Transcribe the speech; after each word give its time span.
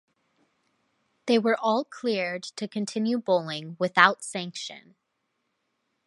They 1.27 1.37
were 1.37 1.55
all 1.55 1.83
cleared 1.85 2.41
to 2.41 2.67
continue 2.67 3.19
bowling 3.19 3.75
without 3.77 4.23
sanction. 4.23 4.95